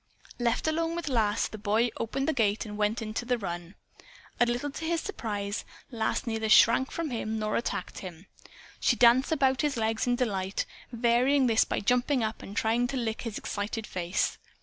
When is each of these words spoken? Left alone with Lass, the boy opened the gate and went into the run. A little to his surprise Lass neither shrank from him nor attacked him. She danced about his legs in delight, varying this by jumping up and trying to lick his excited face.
Left 0.39 0.67
alone 0.67 0.95
with 0.95 1.09
Lass, 1.09 1.47
the 1.47 1.59
boy 1.59 1.89
opened 1.95 2.27
the 2.27 2.33
gate 2.33 2.65
and 2.65 2.75
went 2.75 3.03
into 3.03 3.23
the 3.23 3.37
run. 3.37 3.75
A 4.39 4.47
little 4.47 4.71
to 4.71 4.83
his 4.85 4.99
surprise 4.99 5.63
Lass 5.91 6.25
neither 6.25 6.49
shrank 6.49 6.89
from 6.89 7.11
him 7.11 7.37
nor 7.37 7.55
attacked 7.55 7.99
him. 7.99 8.25
She 8.79 8.95
danced 8.95 9.31
about 9.31 9.61
his 9.61 9.77
legs 9.77 10.07
in 10.07 10.15
delight, 10.15 10.65
varying 10.91 11.45
this 11.45 11.65
by 11.65 11.81
jumping 11.81 12.23
up 12.23 12.41
and 12.41 12.57
trying 12.57 12.87
to 12.87 12.97
lick 12.97 13.21
his 13.21 13.37
excited 13.37 13.85
face. 13.85 14.39